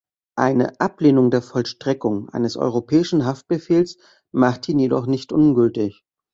Eine 0.35 0.79
Ablehnung 0.79 1.29
der 1.29 1.43
Vollstreckung 1.43 2.27
eines 2.31 2.57
Europäischen 2.57 3.23
Haftbefehls 3.23 3.99
macht 4.31 4.67
ihn 4.67 4.79
jedoch 4.79 5.05
nicht 5.05 5.31
ungültig. 5.31 6.03